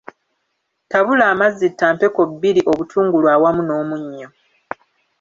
Tabula 0.91 1.23
amazzi 1.31 1.67
ttampeko 1.71 2.21
bbiri 2.31 2.61
obutungulu 2.71 3.27
awamu 3.35 3.61
n'omunnyo. 3.65 4.29